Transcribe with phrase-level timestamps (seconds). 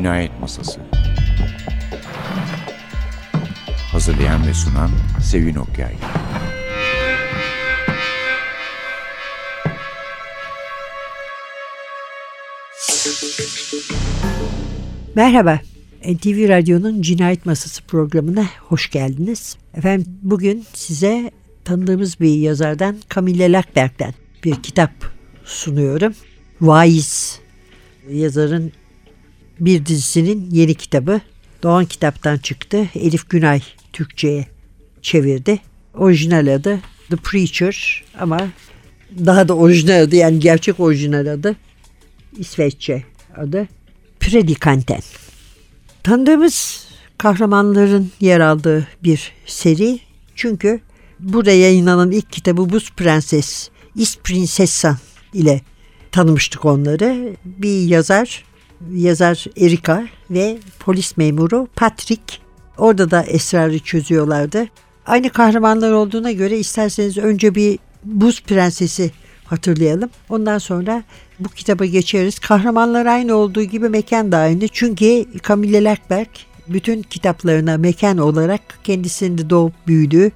[0.00, 0.80] Cinayet Masası
[3.92, 4.90] Hazırlayan ve sunan
[5.22, 5.94] Sevin Okyay
[15.14, 15.60] Merhaba,
[16.04, 19.56] NTV Radyo'nun Cinayet Masası programına hoş geldiniz.
[19.74, 21.30] Efendim bugün size
[21.64, 24.14] tanıdığımız bir yazardan Camille Lackberg'den
[24.44, 24.90] bir kitap
[25.44, 26.14] sunuyorum.
[26.60, 27.40] Vaiz
[28.10, 28.72] yazarın
[29.60, 31.20] bir dizisinin yeni kitabı.
[31.62, 32.88] Doğan Kitap'tan çıktı.
[32.94, 34.46] Elif Günay Türkçe'ye
[35.02, 35.58] çevirdi.
[35.94, 38.48] Orijinal adı The Preacher ama
[39.26, 41.56] daha da orijinal adı yani gerçek orijinal adı
[42.38, 43.04] İsveççe
[43.36, 43.68] adı
[44.20, 45.00] Predikanten.
[46.02, 46.86] Tanıdığımız
[47.18, 50.00] kahramanların yer aldığı bir seri.
[50.34, 50.80] Çünkü
[51.20, 54.98] burada yayınlanan ilk kitabı Buz Prenses, Is Prinsessa
[55.34, 55.60] ile
[56.12, 57.36] tanımıştık onları.
[57.44, 58.44] Bir yazar,
[58.92, 62.22] yazar Erika ve polis memuru Patrick
[62.78, 64.66] orada da esrarı çözüyorlardı.
[65.06, 69.10] Aynı kahramanlar olduğuna göre isterseniz önce bir Buz Prensesi
[69.44, 70.10] hatırlayalım.
[70.28, 71.02] Ondan sonra
[71.40, 72.38] bu kitaba geçeriz.
[72.38, 74.68] Kahramanlar aynı olduğu gibi mekan da aynı.
[74.68, 76.28] Çünkü Camille Lackberg
[76.68, 80.30] bütün kitaplarına mekan olarak kendisinde doğup büyüdüğü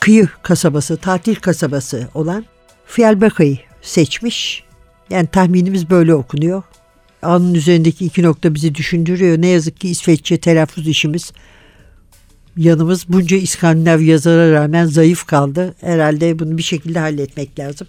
[0.00, 2.44] kıyı kasabası, tatil kasabası olan
[2.86, 4.64] Fjällbacka'yı seçmiş.
[5.10, 6.62] Yani tahminimiz böyle okunuyor.
[7.22, 9.38] Alnın üzerindeki iki nokta bizi düşündürüyor.
[9.38, 11.32] Ne yazık ki İsveççe telaffuz işimiz
[12.56, 15.74] yanımız bunca İskandinav yazara rağmen zayıf kaldı.
[15.80, 17.86] Herhalde bunu bir şekilde halletmek lazım.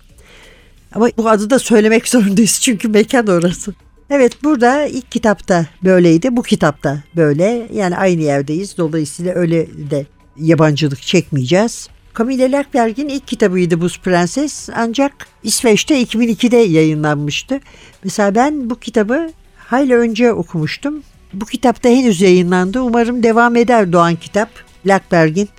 [0.96, 3.74] Ama bu adı da söylemek zorundayız çünkü mekan orası.
[4.10, 6.38] Evet burada ilk kitapta böyleydi.
[6.38, 7.68] Bu kitapta böyle.
[7.74, 8.78] Yani aynı yerdeyiz.
[8.78, 10.06] Dolayısıyla öyle de
[10.38, 11.90] yabancılık çekmeyeceğiz.
[12.18, 17.60] Camille Lackberg'in ilk kitabıydı Buz Prenses ancak İsveç'te 2002'de yayınlanmıştı.
[18.04, 21.04] Mesela ben bu kitabı hayli önce okumuştum.
[21.34, 22.82] Bu kitapta henüz yayınlandı.
[22.82, 24.50] Umarım devam eder Doğan Kitap.
[24.86, 25.50] Lackberg'in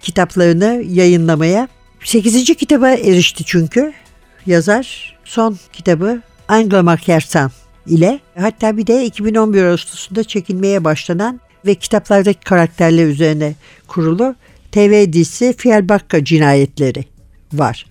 [0.00, 1.68] kitaplarını yayınlamaya.
[2.04, 2.44] 8.
[2.44, 3.92] kitaba erişti çünkü
[4.46, 5.16] yazar.
[5.24, 7.50] Son kitabı Angela Makersan
[7.86, 13.54] ile hatta bir de 2011 Ağustos'unda çekilmeye başlanan ve kitaplardaki karakterler üzerine
[13.88, 14.34] kurulu
[14.72, 17.04] TV dizisi Fiyelbakka cinayetleri
[17.52, 17.86] var.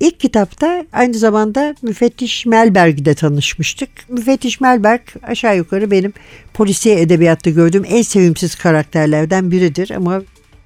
[0.00, 3.88] İlk kitapta aynı zamanda Müfettiş Melberg'de tanışmıştık.
[4.08, 6.12] Müfettiş Melberg aşağı yukarı benim
[6.54, 10.22] polisiye edebiyatta gördüğüm en sevimsiz karakterlerden biridir ama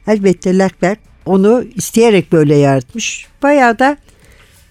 [0.06, 3.26] elbette Lackberg onu isteyerek böyle yaratmış.
[3.42, 3.96] Bayağı da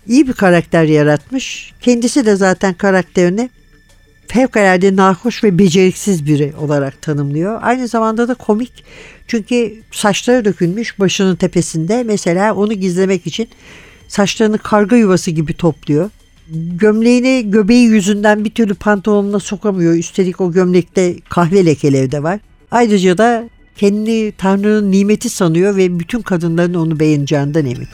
[0.07, 1.73] iyi bir karakter yaratmış.
[1.81, 3.49] Kendisi de zaten karakterini
[4.27, 7.59] fevkalade nahoş ve beceriksiz biri olarak tanımlıyor.
[7.61, 8.83] Aynı zamanda da komik.
[9.31, 12.03] Çünkü saçları dökülmüş başının tepesinde.
[12.03, 13.47] Mesela onu gizlemek için
[14.07, 16.09] saçlarını karga yuvası gibi topluyor.
[16.49, 19.95] Gömleğini göbeği yüzünden bir türlü pantolonuna sokamıyor.
[19.95, 22.39] Üstelik o gömlekte kahve lekeleri de var.
[22.71, 27.87] Ayrıca da kendini Tanrı'nın nimeti sanıyor ve bütün kadınların onu beğeneceğinden emin.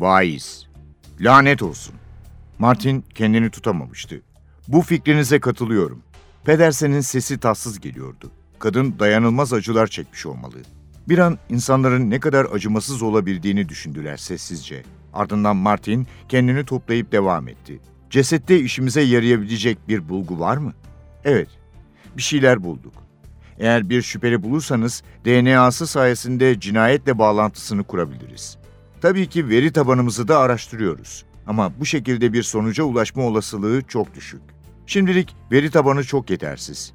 [0.00, 0.66] Vaiz.
[1.20, 1.94] Lanet olsun.
[2.58, 4.22] Martin kendini tutamamıştı.
[4.68, 6.02] Bu fikrinize katılıyorum.
[6.44, 8.30] Pedersen'in sesi tatsız geliyordu.
[8.58, 10.56] Kadın dayanılmaz acılar çekmiş olmalı.
[11.08, 14.82] Bir an insanların ne kadar acımasız olabildiğini düşündüler sessizce.
[15.12, 17.80] Ardından Martin kendini toplayıp devam etti.
[18.10, 20.72] Cesette işimize yarayabilecek bir bulgu var mı?
[21.24, 21.48] Evet,
[22.16, 22.94] bir şeyler bulduk.
[23.58, 28.59] Eğer bir şüpheli bulursanız DNA'sı sayesinde cinayetle bağlantısını kurabiliriz.
[29.00, 31.24] Tabii ki veri tabanımızı da araştırıyoruz.
[31.46, 34.42] Ama bu şekilde bir sonuca ulaşma olasılığı çok düşük.
[34.86, 36.92] Şimdilik veri tabanı çok yetersiz.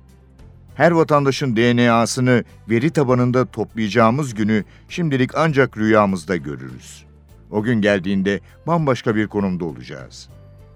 [0.76, 7.06] Her vatandaşın DNA'sını veri tabanında toplayacağımız günü şimdilik ancak rüyamızda görürüz.
[7.52, 10.30] O gün geldiğinde bambaşka bir konumda olacağız.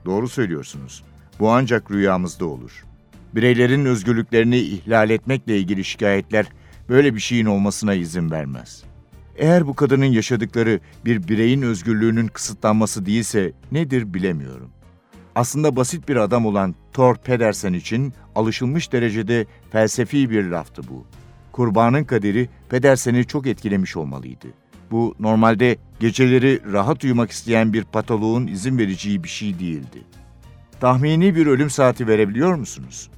[0.06, 1.04] Doğru söylüyorsunuz.
[1.40, 2.86] Bu ancak rüyamızda olur.
[3.36, 6.46] Bireylerin özgürlüklerini ihlal etmekle ilgili şikayetler
[6.90, 8.84] böyle bir şeyin olmasına izin vermez.
[9.36, 14.70] Eğer bu kadının yaşadıkları bir bireyin özgürlüğünün kısıtlanması değilse nedir bilemiyorum.
[15.36, 21.06] Aslında basit bir adam olan Thor Pedersen için alışılmış derecede felsefi bir laftı bu.
[21.52, 24.48] Kurbanın kaderi Pedersen'i çok etkilemiş olmalıydı.
[24.92, 30.04] Bu normalde geceleri rahat uyumak isteyen bir patoloğun izin vereceği bir şey değildi.
[30.80, 33.10] Tahmini bir ölüm saati verebiliyor musunuz?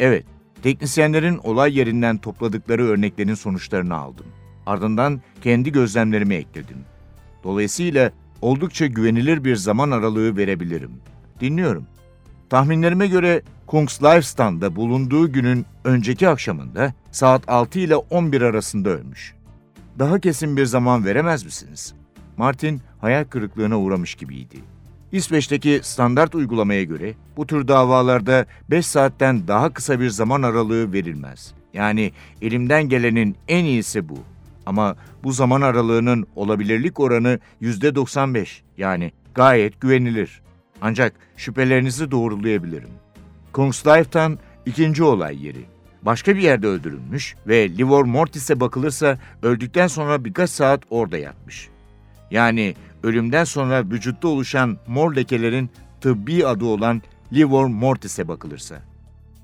[0.00, 0.24] Evet,
[0.62, 4.26] teknisyenlerin olay yerinden topladıkları örneklerin sonuçlarını aldım.
[4.66, 6.76] Ardından kendi gözlemlerimi ekledim.
[7.44, 10.92] Dolayısıyla oldukça güvenilir bir zaman aralığı verebilirim.
[11.40, 11.86] Dinliyorum.
[12.50, 19.34] Tahminlerime göre Kungslivstan'da bulunduğu günün önceki akşamında saat 6 ile 11 arasında ölmüş.
[19.98, 21.94] Daha kesin bir zaman veremez misiniz?
[22.36, 24.56] Martin hayal kırıklığına uğramış gibiydi.
[25.12, 31.54] İsveç'teki standart uygulamaya göre bu tür davalarda 5 saatten daha kısa bir zaman aralığı verilmez.
[31.74, 34.18] Yani elimden gelenin en iyisi bu.
[34.66, 40.42] Ama bu zaman aralığının olabilirlik oranı %95 yani gayet güvenilir.
[40.80, 42.90] Ancak şüphelerinizi doğrulayabilirim.
[43.52, 45.64] Kungslife'tan ikinci olay yeri.
[46.02, 51.68] Başka bir yerde öldürülmüş ve Livor Mortis'e bakılırsa öldükten sonra birkaç saat orada yatmış.
[52.30, 57.02] Yani ölümden sonra vücutta oluşan mor lekelerin tıbbi adı olan
[57.32, 58.82] Livor Mortis'e bakılırsa.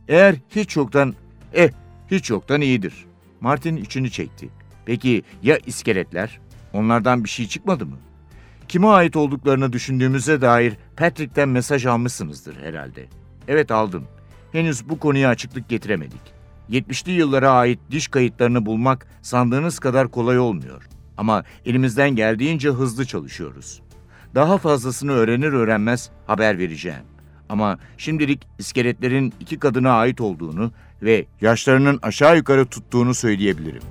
[0.08, 1.14] Eğer hiç yoktan,
[1.54, 1.70] eh
[2.10, 3.06] hiç yoktan iyidir.
[3.40, 4.48] Martin içini çekti.
[4.88, 6.40] Peki ya iskeletler?
[6.72, 7.96] Onlardan bir şey çıkmadı mı?
[8.68, 13.06] Kime ait olduklarını düşündüğümüze dair Patrick'ten mesaj almışsınızdır herhalde.
[13.48, 14.04] Evet aldım.
[14.52, 16.20] Henüz bu konuya açıklık getiremedik.
[16.70, 20.88] 70'li yıllara ait diş kayıtlarını bulmak sandığınız kadar kolay olmuyor.
[21.16, 23.82] Ama elimizden geldiğince hızlı çalışıyoruz.
[24.34, 27.04] Daha fazlasını öğrenir öğrenmez haber vereceğim.
[27.48, 33.82] Ama şimdilik iskeletlerin iki kadına ait olduğunu ve yaşlarının aşağı yukarı tuttuğunu söyleyebilirim.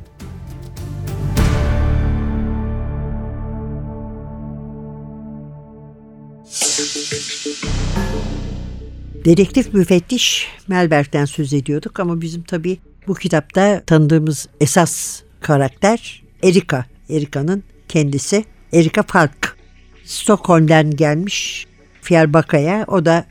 [9.27, 16.85] Dedektif müfettiş Melbert'ten söz ediyorduk ama bizim tabii bu kitapta tanıdığımız esas karakter Erika.
[17.09, 18.45] Erika'nın kendisi.
[18.73, 19.57] Erika Falk.
[20.05, 21.67] Stockholm'den gelmiş
[22.01, 22.85] Fiyarbaka'ya.
[22.87, 23.25] O da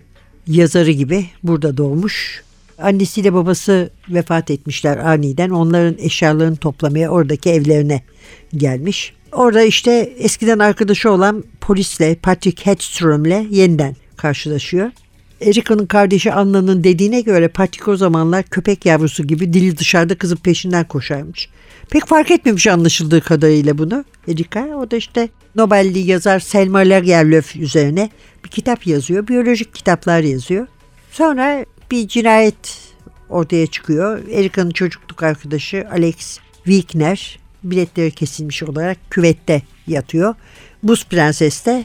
[0.46, 2.42] yazarı gibi burada doğmuş.
[2.78, 5.50] Annesiyle babası vefat etmişler aniden.
[5.50, 8.02] Onların eşyalarını toplamaya oradaki evlerine
[8.56, 9.14] gelmiş.
[9.32, 14.90] Orada işte eskiden arkadaşı olan polisle Patrick Hedström'le yeniden karşılaşıyor.
[15.40, 20.88] Erica'nın kardeşi Anna'nın dediğine göre Patrick o zamanlar köpek yavrusu gibi dili dışarıda kızın peşinden
[20.88, 21.48] koşarmış.
[21.90, 24.76] Pek fark etmemiş anlaşıldığı kadarıyla bunu Erica.
[24.76, 28.10] O da işte Nobel'li yazar Selma Lagerlöf üzerine
[28.44, 29.28] bir kitap yazıyor.
[29.28, 30.66] Biyolojik kitaplar yazıyor.
[31.10, 32.78] Sonra bir cinayet
[33.28, 34.28] ortaya çıkıyor.
[34.28, 40.34] Erica'nın çocukluk arkadaşı Alex Wigner biletleri kesilmiş olarak küvette yatıyor.
[40.82, 41.84] Buz Prenses de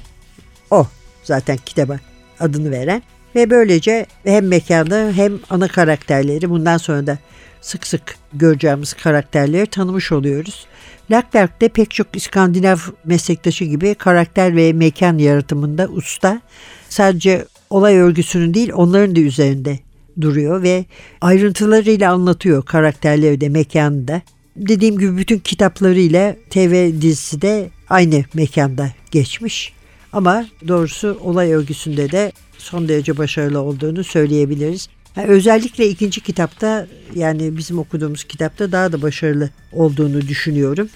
[0.71, 0.87] o
[1.23, 1.99] zaten kitaba
[2.39, 3.01] adını veren.
[3.35, 7.17] Ve böylece hem mekanı hem ana karakterleri bundan sonra da
[7.61, 10.65] sık sık göreceğimiz karakterleri tanımış oluyoruz.
[11.11, 16.41] Lackberg de pek çok İskandinav meslektaşı gibi karakter ve mekan yaratımında usta.
[16.89, 19.79] Sadece olay örgüsünün değil onların da üzerinde
[20.21, 20.85] duruyor ve
[21.21, 24.21] ayrıntılarıyla anlatıyor karakterleri de mekanı da.
[24.55, 29.73] Dediğim gibi bütün kitaplarıyla TV dizisi de aynı mekanda geçmiş.
[30.13, 34.87] Ama doğrusu olay örgüsünde de son derece başarılı olduğunu söyleyebiliriz.
[35.15, 40.89] Yani özellikle ikinci kitapta yani bizim okuduğumuz kitapta daha da başarılı olduğunu düşünüyorum.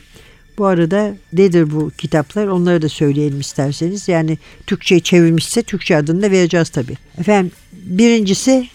[0.58, 4.08] Bu arada nedir bu kitaplar onları da söyleyelim isterseniz.
[4.08, 6.98] Yani Türkçe'ye çevirmişse Türkçe adını da vereceğiz tabii.
[7.18, 8.68] Efendim birincisi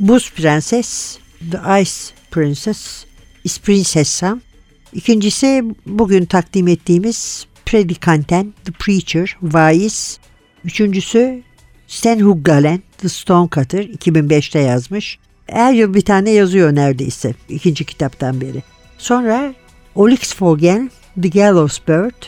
[0.00, 1.18] Buz Prenses,
[1.50, 1.92] The Ice
[2.30, 3.04] Princess,
[3.44, 4.40] Is Princess Sam.
[4.92, 10.18] İkincisi bugün takdim ettiğimiz Predikanten, The Preacher, Vaiz.
[10.64, 11.42] Üçüncüsü
[11.92, 15.18] Stan Huggalen, The Stonecutter 2005'te yazmış.
[15.46, 18.62] Her yıl bir tane yazıyor neredeyse ikinci kitaptan beri.
[18.98, 19.54] Sonra
[19.94, 20.90] Olix Fogen,
[21.22, 22.22] The Gallows Bird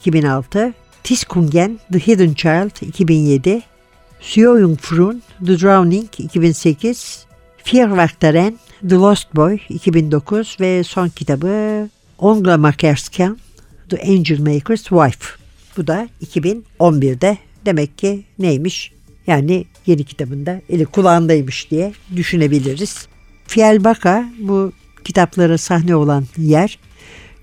[0.00, 3.62] 2006, Tiskungen, The Hidden Child 2007,
[4.20, 7.26] Seo Frun, The Drowning 2008,
[7.64, 11.88] Fierwachteren, The Lost Boy 2009 ve son kitabı
[12.18, 13.38] Ongla Makerskan,
[13.88, 15.26] The Angel Maker's Wife.
[15.76, 18.92] Bu da 2011'de demek ki neymiş?
[19.26, 23.06] Yani yeni kitabında eli kulağındaymış diye düşünebiliriz.
[23.46, 24.72] Fielbaka bu
[25.04, 26.78] kitaplara sahne olan yer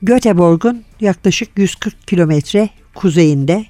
[0.02, 3.66] Göteborg'un yaklaşık 140 kilometre kuzeyinde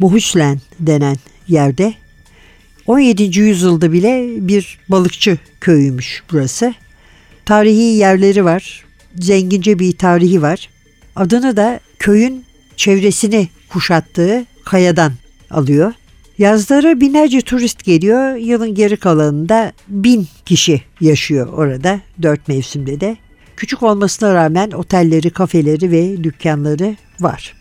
[0.00, 1.16] Bohuslen denen
[1.48, 1.94] yerde
[2.86, 3.40] 17.
[3.40, 6.74] yüzyılda bile bir balıkçı köyüymüş burası.
[7.44, 8.84] Tarihi yerleri var.
[9.18, 10.68] Zengince bir tarihi var.
[11.16, 12.44] Adını da köyün
[12.76, 15.12] çevresini kuşattığı kayadan
[15.50, 15.92] alıyor.
[16.38, 18.36] Yazları binlerce turist geliyor.
[18.36, 23.16] Yılın geri kalanında bin kişi yaşıyor orada dört mevsimde de.
[23.56, 27.54] Küçük olmasına rağmen otelleri, kafeleri ve dükkanları var.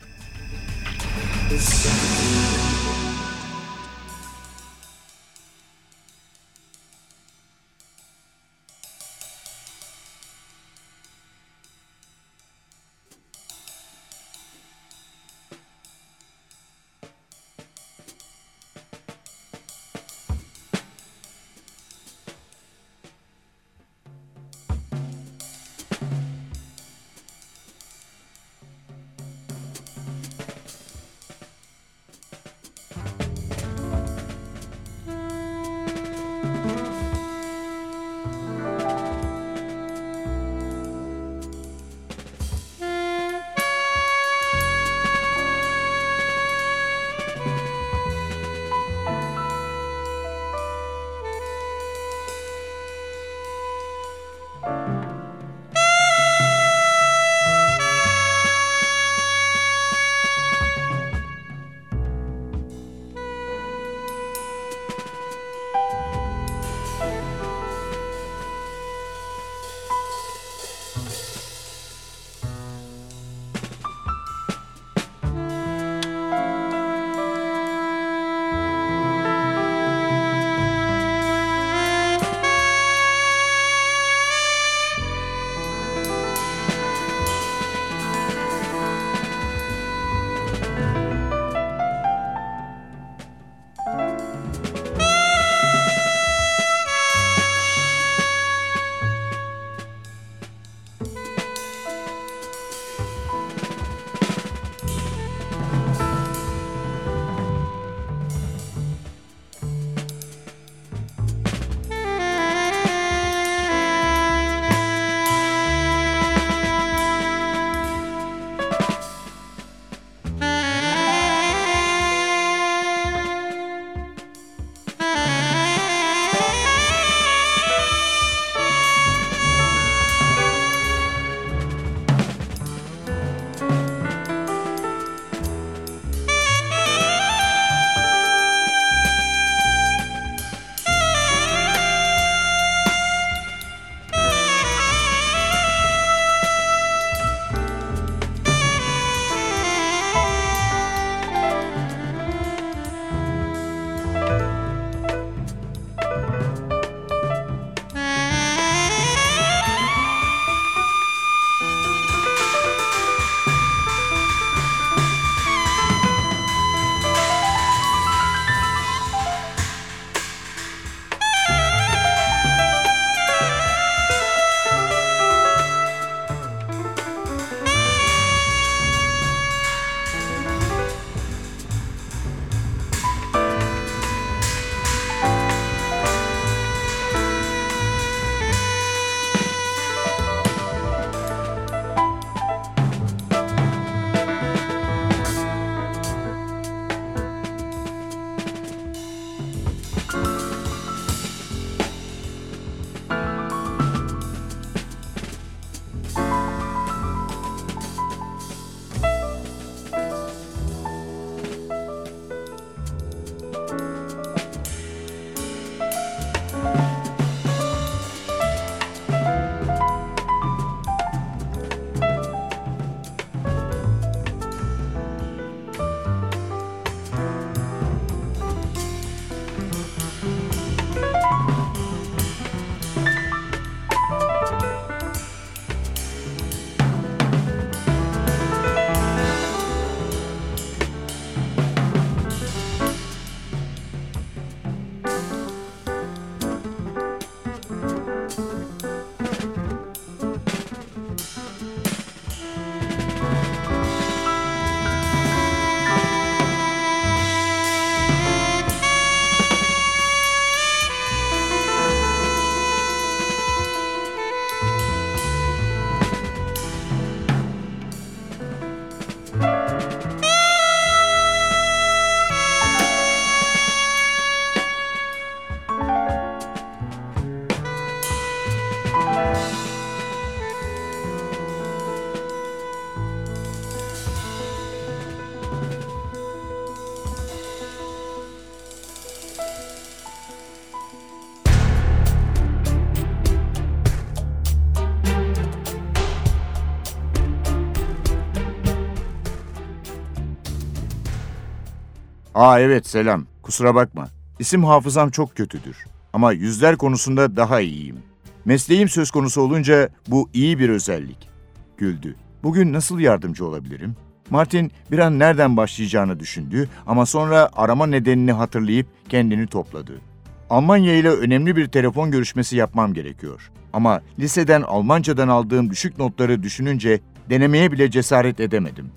[302.42, 303.26] Aa evet selam.
[303.42, 304.08] Kusura bakma.
[304.40, 305.78] İsim hafızam çok kötüdür.
[306.14, 307.98] Ama yüzler konusunda daha iyiyim.
[308.46, 311.30] Mesleğim söz konusu olunca bu iyi bir özellik.
[311.78, 312.16] Güldü.
[312.44, 313.96] Bugün nasıl yardımcı olabilirim?
[314.30, 320.02] Martin bir an nereden başlayacağını düşündü ama sonra arama nedenini hatırlayıp kendini topladı.
[320.50, 323.52] Almanya ile önemli bir telefon görüşmesi yapmam gerekiyor.
[323.74, 327.00] Ama liseden Almancadan aldığım düşük notları düşününce
[327.30, 328.92] denemeye bile cesaret edemedim.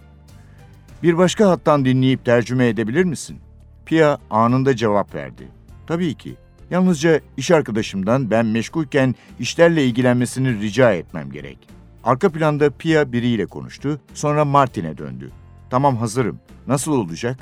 [1.04, 3.38] Bir başka hattan dinleyip tercüme edebilir misin?
[3.86, 5.48] Pia anında cevap verdi.
[5.86, 6.36] Tabii ki.
[6.70, 11.58] Yalnızca iş arkadaşımdan ben meşgulken işlerle ilgilenmesini rica etmem gerek.
[12.04, 15.30] Arka planda Pia biriyle konuştu, sonra Martin'e döndü.
[15.70, 16.40] Tamam hazırım.
[16.66, 17.38] Nasıl olacak?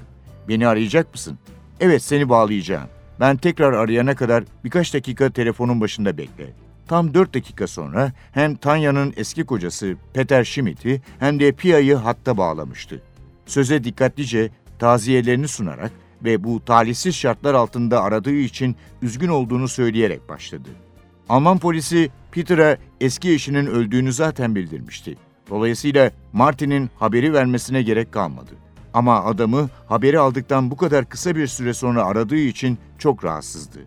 [0.49, 1.39] Beni arayacak mısın?
[1.81, 2.89] Evet seni bağlayacağım.
[3.21, 6.47] Ben tekrar arayana kadar birkaç dakika telefonun başında bekle.
[6.89, 13.03] Tam dört dakika sonra hem Tanya'nın eski kocası Peter Schmidt'i hem de Pia'yı hatta bağlamıştı.
[13.53, 15.93] Söze dikkatlice taziyelerini sunarak
[16.25, 20.69] ve bu talihsiz şartlar altında aradığı için üzgün olduğunu söyleyerek başladı.
[21.29, 25.17] Alman polisi Peter'a eski eşinin öldüğünü zaten bildirmişti.
[25.51, 28.51] Dolayısıyla Martin'in haberi vermesine gerek kalmadı.
[28.95, 33.79] Ama adamı haberi aldıktan bu kadar kısa bir süre sonra aradığı için çok rahatsızdı.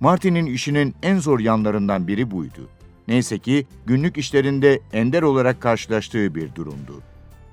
[0.00, 2.68] Martin'in işinin en zor yanlarından biri buydu.
[3.08, 7.02] Neyse ki günlük işlerinde ender olarak karşılaştığı bir durumdu.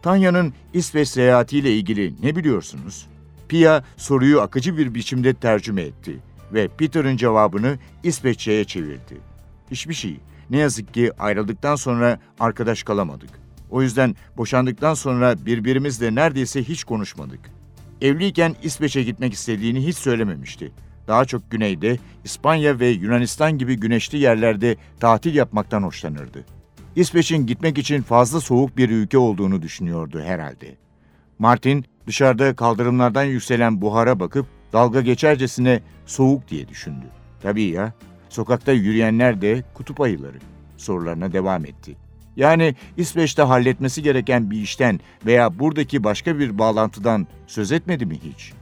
[0.03, 3.07] Tanya'nın İsveç seyahatiyle ilgili ne biliyorsunuz?
[3.47, 6.19] Pia soruyu akıcı bir biçimde tercüme etti
[6.53, 9.17] ve Peter'ın cevabını İsveççe'ye çevirdi.
[9.71, 10.19] Hiçbir şey.
[10.49, 13.29] Ne yazık ki ayrıldıktan sonra arkadaş kalamadık.
[13.69, 17.39] O yüzden boşandıktan sonra birbirimizle neredeyse hiç konuşmadık.
[18.01, 20.71] Evliyken İsveç'e gitmek istediğini hiç söylememişti.
[21.07, 26.45] Daha çok güneyde, İspanya ve Yunanistan gibi güneşli yerlerde tatil yapmaktan hoşlanırdı.
[26.95, 30.75] İsveç'in gitmek için fazla soğuk bir ülke olduğunu düşünüyordu herhalde.
[31.39, 37.05] Martin dışarıda kaldırımlardan yükselen buhara bakıp dalga geçercesine soğuk diye düşündü.
[37.41, 37.93] Tabii ya,
[38.29, 40.37] sokakta yürüyenler de kutup ayıları.
[40.77, 41.95] Sorularına devam etti.
[42.35, 48.53] Yani İsveç'te halletmesi gereken bir işten veya buradaki başka bir bağlantıdan söz etmedi mi hiç?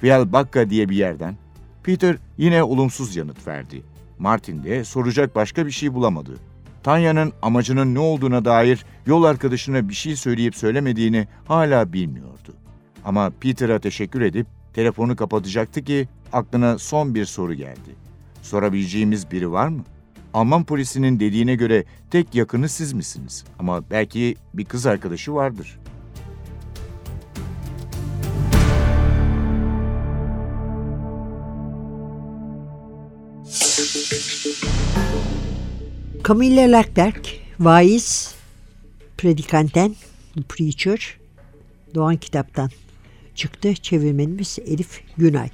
[0.00, 1.36] Fjellbacka diye bir yerden.
[1.82, 3.82] Peter yine olumsuz yanıt verdi.
[4.18, 6.32] Martin de soracak başka bir şey bulamadı.
[6.82, 12.54] Tanya'nın amacının ne olduğuna dair yol arkadaşına bir şey söyleyip söylemediğini hala bilmiyordu.
[13.04, 17.94] Ama Peter'a teşekkür edip telefonu kapatacaktı ki aklına son bir soru geldi.
[18.42, 19.84] Sorabileceğimiz biri var mı?
[20.34, 23.44] Alman polisinin dediğine göre tek yakını siz misiniz?
[23.58, 25.78] Ama belki bir kız arkadaşı vardır.
[36.28, 38.34] Camille Leclerc, vaiz,
[39.18, 39.96] predikanten,
[40.48, 41.16] preacher,
[41.94, 42.70] Doğan kitaptan
[43.34, 43.74] çıktı.
[43.74, 45.50] Çevirmenimiz Elif Günay.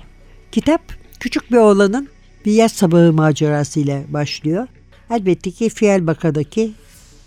[0.52, 0.80] Kitap
[1.20, 2.08] küçük bir oğlanın
[2.44, 4.66] bir yaz sabahı macerasıyla başlıyor.
[5.10, 6.72] Elbette ki Fiyelbaka'daki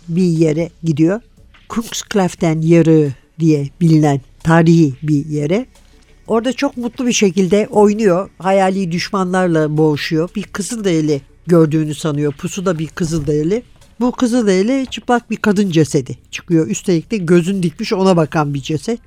[0.08, 1.20] bir yere gidiyor.
[1.68, 5.66] Kungsklaften yarığı diye bilinen tarihi bir yere.
[6.26, 8.30] Orada çok mutlu bir şekilde oynuyor.
[8.38, 10.30] Hayali düşmanlarla boğuşuyor.
[10.36, 12.32] Bir Kızılderili gördüğünü sanıyor.
[12.32, 13.62] Pusuda bir Kızılderili.
[14.00, 16.66] Bu Kızılderili çıplak bir kadın cesedi çıkıyor.
[16.66, 19.00] Üstelik de gözün dikmiş ona bakan bir ceset.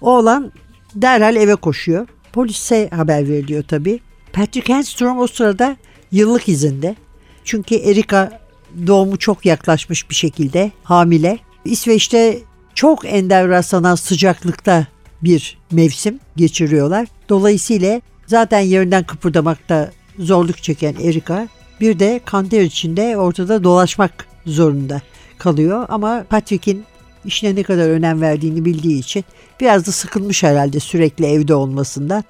[0.00, 0.52] Oğlan
[0.94, 2.06] derhal eve koşuyor.
[2.32, 4.00] Polise haber veriliyor tabii.
[4.32, 5.76] Patrick Henstrom o sırada
[6.12, 6.96] yıllık izinde.
[7.44, 8.40] Çünkü Erika
[8.86, 11.38] doğumu çok yaklaşmış bir şekilde hamile.
[11.64, 12.38] İsveç'te
[12.74, 14.86] çok ender rastlanan sıcaklıkta
[15.22, 17.08] bir mevsim geçiriyorlar.
[17.28, 21.48] Dolayısıyla zaten yerinden kıpırdamakta zorluk çeken Erika
[21.82, 25.02] bir de kanter içinde ortada dolaşmak zorunda
[25.38, 25.86] kalıyor.
[25.88, 26.84] Ama Patrick'in
[27.24, 29.24] işine ne kadar önem verdiğini bildiği için
[29.60, 32.24] biraz da sıkılmış herhalde sürekli evde olmasından.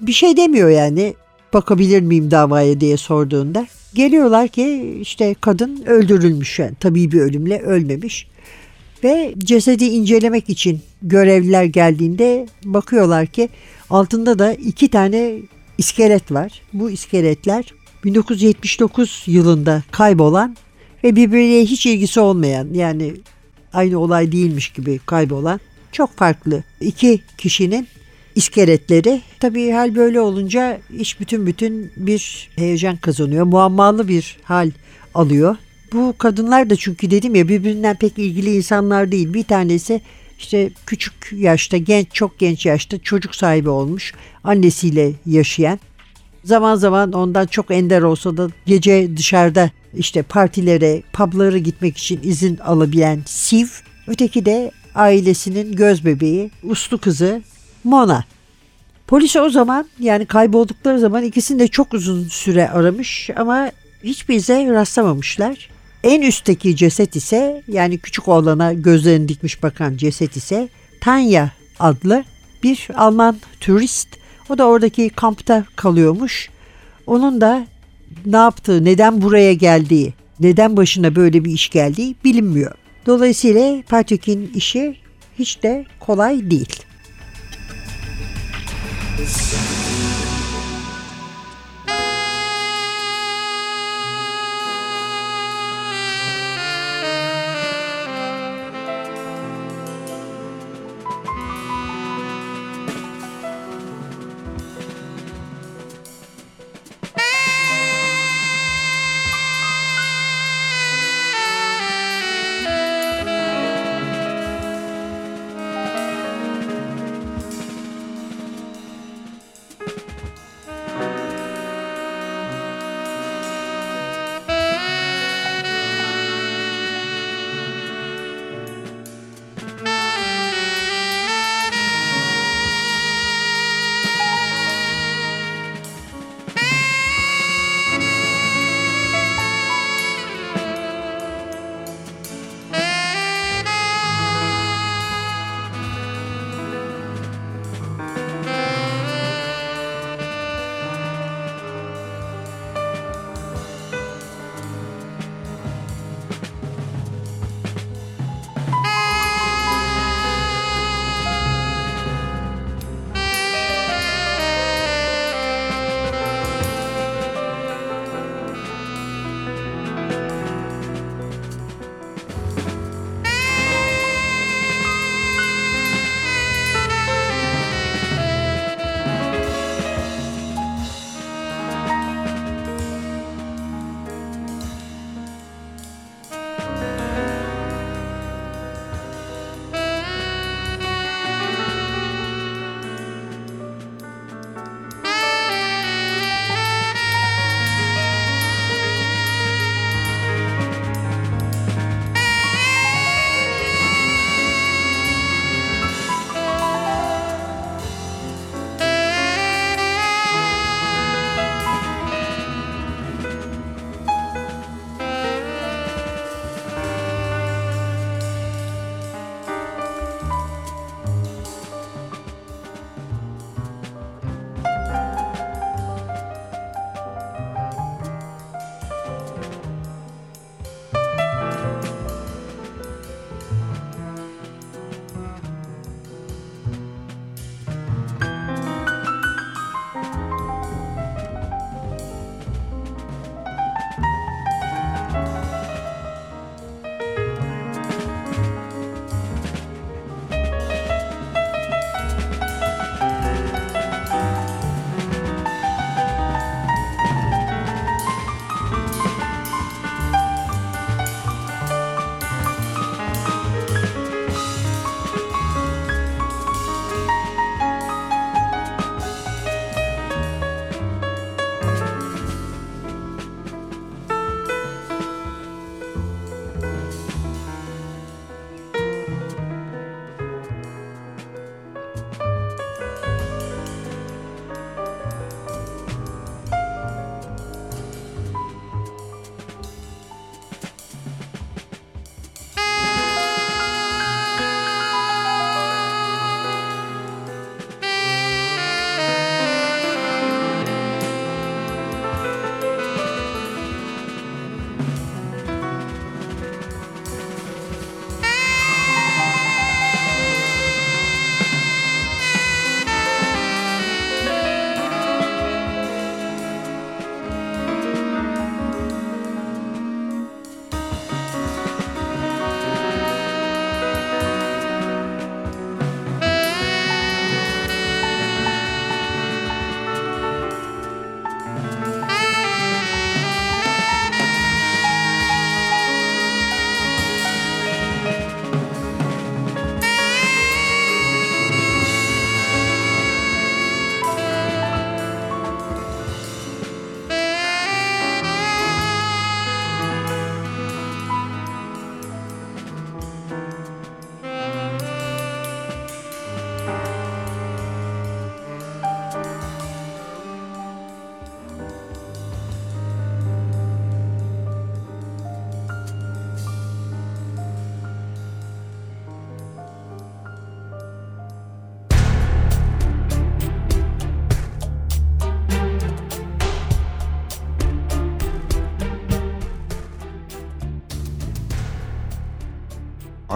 [0.00, 1.14] Bir şey demiyor yani
[1.52, 3.66] bakabilir miyim davaya diye sorduğunda.
[3.94, 8.28] Geliyorlar ki işte kadın öldürülmüş yani tabii bir ölümle ölmemiş.
[9.04, 13.48] Ve cesedi incelemek için görevliler geldiğinde bakıyorlar ki
[13.90, 15.34] altında da iki tane
[15.78, 16.62] iskelet var.
[16.72, 17.64] Bu iskeletler
[18.08, 20.56] 1979 yılında kaybolan
[21.04, 23.14] ve birbirine hiç ilgisi olmayan yani
[23.72, 25.60] aynı olay değilmiş gibi kaybolan
[25.92, 27.88] çok farklı iki kişinin
[28.34, 29.20] iskeletleri.
[29.40, 33.44] Tabii hal böyle olunca iş bütün bütün bir heyecan kazanıyor.
[33.44, 34.70] Muammalı bir hal
[35.14, 35.56] alıyor.
[35.92, 39.34] Bu kadınlar da çünkü dedim ya birbirinden pek ilgili insanlar değil.
[39.34, 40.00] Bir tanesi
[40.38, 44.14] işte küçük yaşta, genç, çok genç yaşta çocuk sahibi olmuş.
[44.44, 45.80] Annesiyle yaşayan.
[46.44, 52.56] Zaman zaman ondan çok ender olsa da gece dışarıda işte partilere, publara gitmek için izin
[52.56, 53.66] alabilen Siv.
[54.06, 57.42] Öteki de ailesinin göz bebeği, uslu kızı
[57.84, 58.24] Mona.
[59.06, 63.70] Polis o zaman yani kayboldukları zaman ikisini de çok uzun süre aramış ama
[64.04, 65.68] hiçbir ize rastlamamışlar.
[66.04, 70.68] En üstteki ceset ise yani küçük oğlana gözlerini dikmiş bakan ceset ise
[71.00, 72.24] Tanya adlı
[72.62, 74.08] bir Alman turist.
[74.48, 76.50] O da oradaki kampta kalıyormuş.
[77.06, 77.66] Onun da
[78.26, 82.72] ne yaptığı, neden buraya geldiği, neden başına böyle bir iş geldiği bilinmiyor.
[83.06, 84.96] Dolayısıyla Patrick'in işi
[85.38, 86.82] hiç de kolay değil.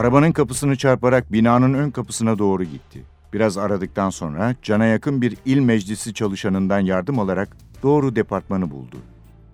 [0.02, 3.02] Arabanın kapısını çarparak binanın ön kapısına doğru gitti.
[3.32, 8.96] Biraz aradıktan sonra cana yakın bir il meclisi çalışanından yardım alarak doğru departmanı buldu.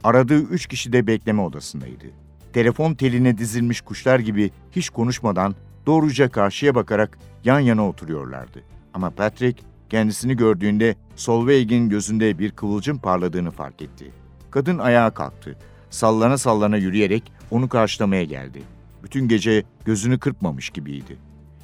[0.04, 2.04] Aradığı üç kişi de bekleme odasındaydı.
[2.52, 5.54] Telefon teline dizilmiş kuşlar gibi hiç konuşmadan
[5.86, 8.62] doğruca karşıya bakarak yan yana oturuyorlardı.
[8.94, 14.10] Ama Patrick kendisini gördüğünde Solveig'in gözünde bir kıvılcım parladığını fark etti.
[14.50, 15.56] Kadın ayağa kalktı.
[15.90, 18.62] Sallana sallana yürüyerek onu karşılamaya geldi.
[19.02, 21.16] Bütün gece gözünü kırpmamış gibiydi.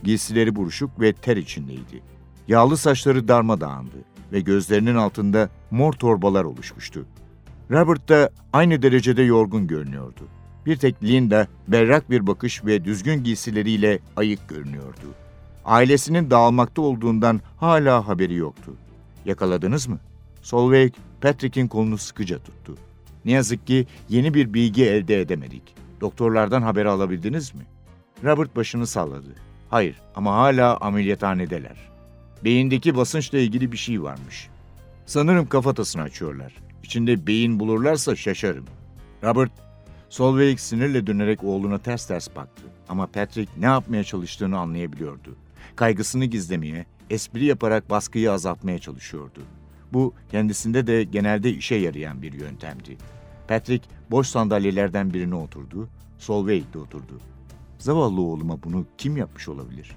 [0.02, 2.02] Giysileri buruşuk ve ter içindeydi.
[2.48, 3.96] Yağlı saçları darmadağındı
[4.32, 7.06] ve gözlerinin altında mor torbalar oluşmuştu.
[7.70, 10.28] Robert da aynı derecede yorgun görünüyordu.
[10.66, 15.14] Bir tek Linda berrak bir bakış ve düzgün giysileriyle ayık görünüyordu.
[15.64, 18.72] Ailesinin dağılmakta olduğundan hala haberi yoktu.
[19.24, 19.98] Yakaladınız mı?
[20.42, 22.76] Solveig, Patrick'in kolunu sıkıca tuttu.
[23.24, 25.74] Ne yazık ki yeni bir bilgi elde edemedik.
[26.04, 27.62] Doktorlardan haber alabildiniz mi?
[28.24, 29.34] Robert başını salladı.
[29.70, 31.76] Hayır ama hala ameliyathanedeler.
[32.44, 34.48] Beyindeki basınçla ilgili bir şey varmış.
[35.06, 36.54] Sanırım kafatasını açıyorlar.
[36.82, 38.64] İçinde beyin bulurlarsa şaşarım.
[39.22, 39.50] Robert,
[40.08, 42.62] Solveig sinirle dönerek oğluna ters ters baktı.
[42.88, 45.36] Ama Patrick ne yapmaya çalıştığını anlayabiliyordu.
[45.76, 49.40] Kaygısını gizlemeye, espri yaparak baskıyı azaltmaya çalışıyordu.
[49.92, 52.96] Bu kendisinde de genelde işe yarayan bir yöntemdi.
[53.48, 55.88] Patrick boş sandalyelerden birine oturdu,
[56.74, 57.20] de oturdu.
[57.78, 59.96] Zavallı oğluma bunu kim yapmış olabilir?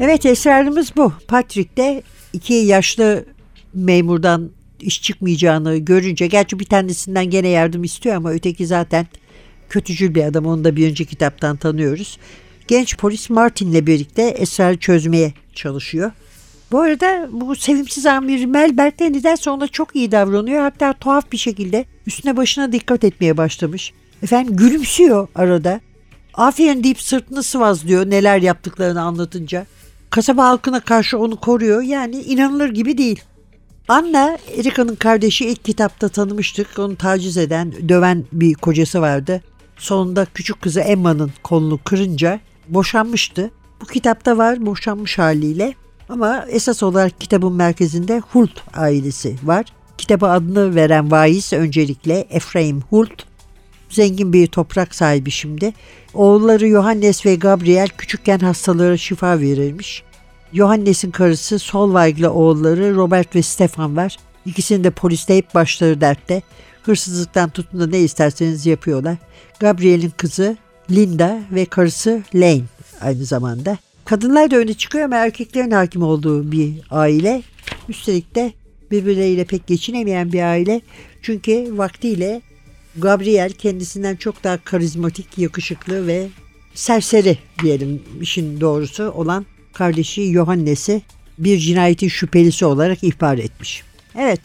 [0.00, 1.12] Evet esrarımız bu.
[1.28, 3.24] Patrick de iki yaşlı
[3.74, 9.06] memurdan iş çıkmayacağını görünce gerçi bir tanesinden gene yardım istiyor ama öteki zaten
[9.68, 12.18] kötücül bir adam onu da bir önceki kitaptan tanıyoruz.
[12.68, 16.12] Genç polis Martin'le birlikte esrarı çözmeye çalışıyor.
[16.72, 20.60] Bu arada bu sevimsiz amir Melberg de nedense ona çok iyi davranıyor.
[20.60, 23.92] Hatta tuhaf bir şekilde üstüne başına dikkat etmeye başlamış.
[24.22, 25.80] Efendim gülümsüyor arada.
[26.34, 29.66] Aferin deyip sırtını sıvazlıyor neler yaptıklarını anlatınca.
[30.10, 33.22] Kasaba halkına karşı onu koruyor yani inanılır gibi değil.
[33.88, 36.78] Anna, Erika'nın kardeşi ilk kitapta tanımıştık.
[36.78, 39.42] Onu taciz eden, döven bir kocası vardı.
[39.76, 43.50] Sonunda küçük kızı Emma'nın kolunu kırınca boşanmıştı.
[43.80, 45.74] Bu kitapta var boşanmış haliyle.
[46.08, 49.64] Ama esas olarak kitabın merkezinde Hult ailesi var.
[49.98, 53.22] Kitaba adını veren vaiz öncelikle Efraim Hult.
[53.90, 55.72] Zengin bir toprak sahibi şimdi.
[56.14, 60.02] Oğulları Johannes ve Gabriel küçükken hastalara şifa verirmiş.
[60.52, 64.16] Johannes'in karısı Solveig'le oğulları Robert ve Stefan var.
[64.46, 66.42] İkisinin de poliste hep başları dertte.
[66.82, 69.16] Hırsızlıktan tutun da ne isterseniz yapıyorlar.
[69.60, 70.56] Gabriel'in kızı
[70.90, 72.62] Linda ve karısı Lane
[73.00, 73.78] aynı zamanda.
[74.04, 77.42] Kadınlar da öne çıkıyor ama erkeklerin hakim olduğu bir aile.
[77.88, 78.52] Üstelik de
[78.90, 80.80] birbirleriyle pek geçinemeyen bir aile.
[81.22, 82.42] Çünkü vaktiyle
[82.96, 86.28] Gabriel kendisinden çok daha karizmatik, yakışıklı ve
[86.74, 91.02] serseri diyelim işin doğrusu olan kardeşi Johannes'i
[91.38, 93.82] bir cinayetin şüphelisi olarak ihbar etmiş.
[94.18, 94.40] Evet,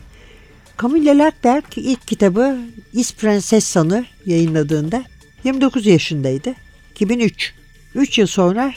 [0.81, 2.57] Camilla Lackberg ilk kitabı
[2.93, 5.03] Is Princessa'nı yayınladığında
[5.43, 6.53] 29 yaşındaydı.
[6.91, 7.53] 2003.
[7.95, 8.73] 3 yıl sonra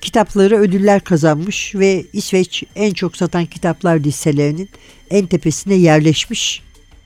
[0.00, 4.68] kitapları ödüller kazanmış ve İsveç en çok satan kitaplar listelerinin
[5.10, 6.62] en tepesine yerleşmiş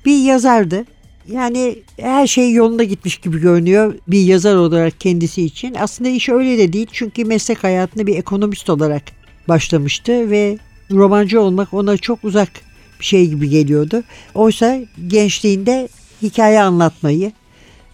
[0.06, 0.84] bir yazardı.
[1.28, 5.74] Yani her şey yolunda gitmiş gibi görünüyor bir yazar olarak kendisi için.
[5.74, 9.02] Aslında iş öyle de değil çünkü meslek hayatında bir ekonomist olarak
[9.48, 10.58] başlamıştı ve
[10.90, 12.48] romancı olmak ona çok uzak
[13.00, 14.02] bir şey gibi geliyordu.
[14.34, 15.88] Oysa gençliğinde
[16.22, 17.32] hikaye anlatmayı,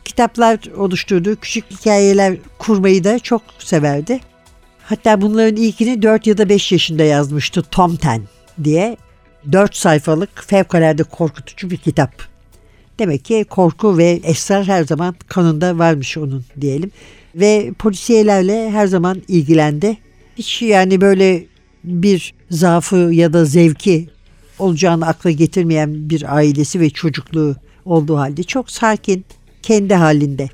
[0.07, 4.21] kitaplar oluşturduğu küçük hikayeler kurmayı da çok severdi.
[4.83, 8.23] Hatta bunların ilkini 4 ya da 5 yaşında yazmıştı Tom Ten
[8.65, 8.97] diye.
[9.53, 12.11] 4 sayfalık fevkalade korkutucu bir kitap.
[12.99, 16.91] Demek ki korku ve esrar her zaman kanında varmış onun diyelim.
[17.35, 19.97] Ve polisiyelerle her zaman ilgilendi.
[20.39, 21.45] Hiç yani böyle
[21.85, 24.09] bir zaafı ya da zevki
[24.59, 29.25] olacağını akla getirmeyen bir ailesi ve çocukluğu olduğu halde çok sakin,
[29.67, 30.49] kendi halinde.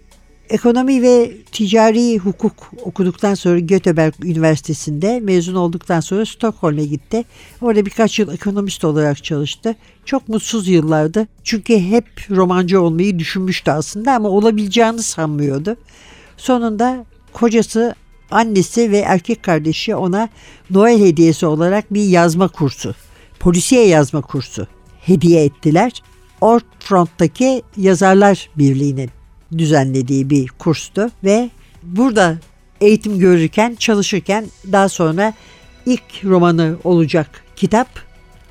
[0.51, 7.25] Ekonomi ve ticari hukuk okuduktan sonra Göteborg Üniversitesi'nde mezun olduktan sonra Stockholm'e gitti.
[7.61, 9.77] Orada birkaç yıl ekonomist olarak çalıştı.
[10.05, 11.29] Çok mutsuz yıllardı.
[11.45, 15.77] Çünkü hep romancı olmayı düşünmüştü aslında ama olabileceğini sanmıyordu.
[16.37, 17.95] Sonunda kocası,
[18.31, 20.29] annesi ve erkek kardeşi ona
[20.71, 22.95] Noel hediyesi olarak bir yazma kursu,
[23.41, 24.67] polisiye yazma kursu
[25.01, 25.93] hediye ettiler.
[26.43, 29.11] Ort Front'taki Yazarlar Birliği'nin
[29.59, 31.51] düzenlediği bir kurstu ve
[31.83, 32.39] burada
[32.81, 35.35] eğitim görürken, çalışırken daha sonra
[35.87, 37.89] ilk romanı olacak kitap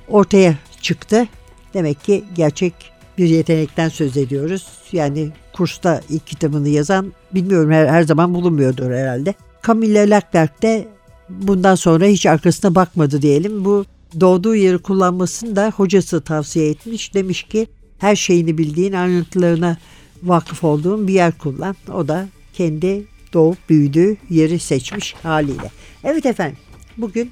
[0.07, 1.27] ortaya çıktı.
[1.73, 2.73] Demek ki gerçek
[3.17, 4.67] bir yetenekten söz ediyoruz.
[4.91, 9.33] Yani kursta ilk kitabını yazan bilmiyorum her, her zaman bulunmuyordur herhalde.
[9.67, 10.87] Camille Lackberg de
[11.29, 13.65] bundan sonra hiç arkasına bakmadı diyelim.
[13.65, 13.85] Bu
[14.19, 17.13] doğduğu yeri kullanmasını da hocası tavsiye etmiş.
[17.13, 17.67] Demiş ki
[18.01, 19.77] her şeyini bildiğin ayrıntılarına
[20.23, 21.75] vakıf olduğun bir yer kullan.
[21.93, 25.71] O da kendi doğup büyüdüğü yeri seçmiş haliyle.
[26.03, 26.57] Evet efendim
[26.97, 27.31] bugün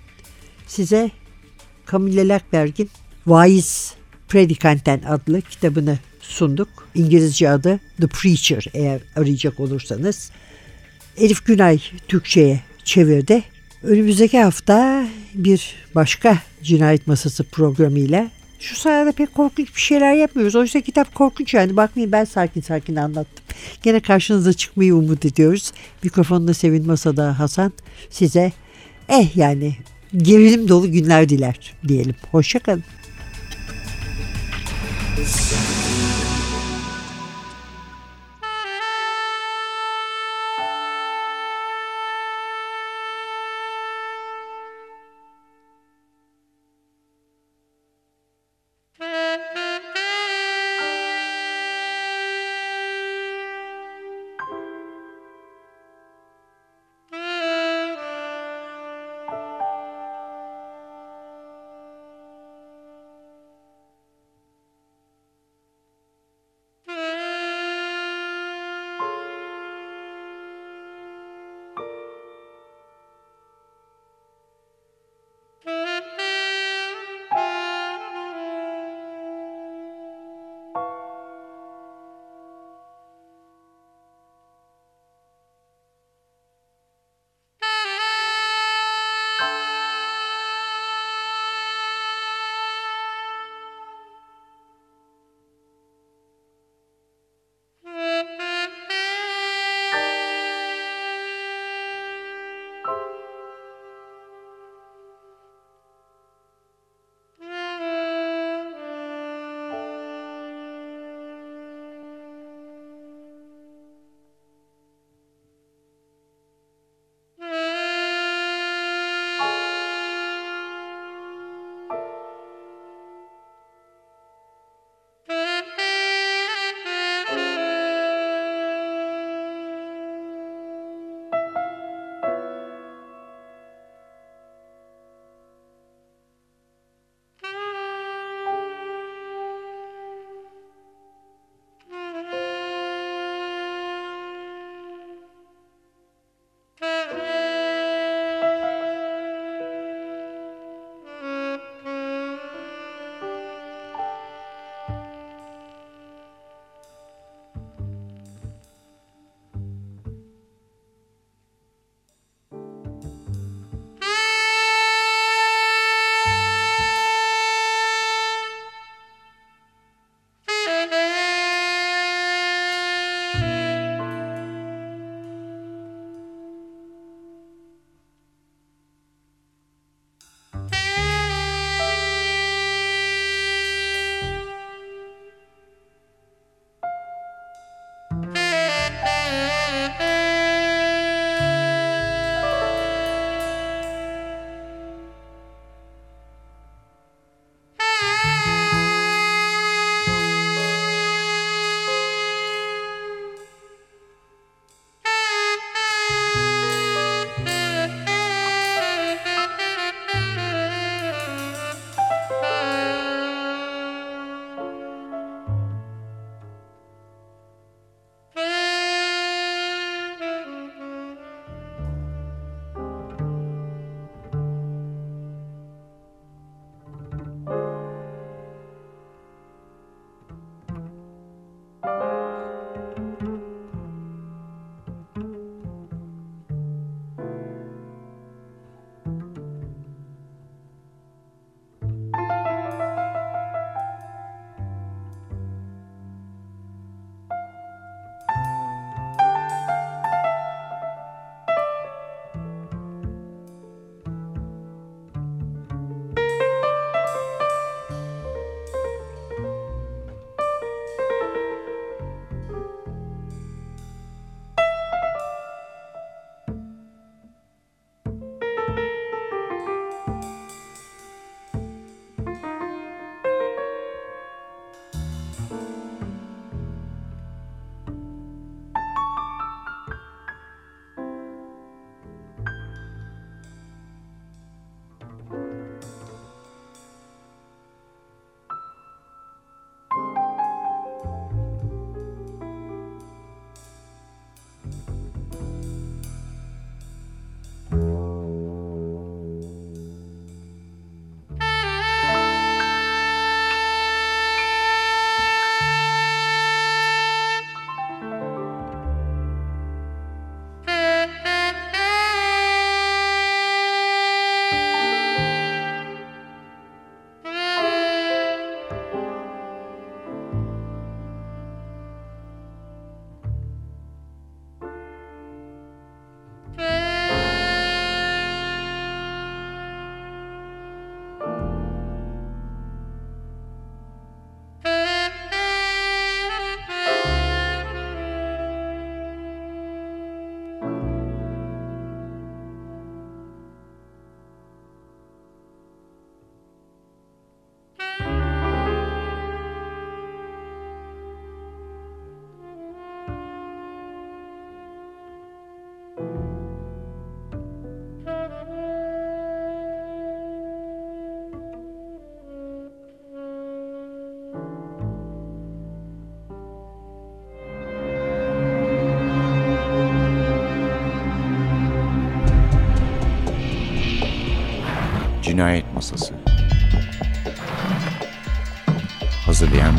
[0.68, 1.12] size
[1.92, 2.90] Camille Lackberg'in
[3.28, 3.94] Vaiz
[4.28, 6.70] Predikanten adlı kitabını sunduk.
[6.96, 10.32] İngilizce adı The Preacher eğer arayacak olursanız.
[11.18, 13.44] Elif Günay Türkçe'ye çevirdi.
[13.84, 20.56] Önümüzdeki hafta bir başka cinayet masası programıyla şu sırada pek korkunç bir şeyler yapmıyoruz.
[20.56, 21.78] Oysa kitap korkunç yani.
[21.78, 23.46] Bakmayın ben sakin sakin anlattım.
[23.84, 25.72] Gene karşınıza çıkmayı umut ediyoruz.
[26.04, 27.74] Mikrofonda Sevin Masa'da Hasan
[28.10, 28.52] size
[29.10, 29.76] eh yani
[30.18, 32.16] gerilim dolu günler diler diyelim.
[32.32, 32.84] Hoşçakalın.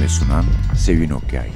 [0.01, 0.45] Ve sunan
[0.77, 1.51] Sevin Okyay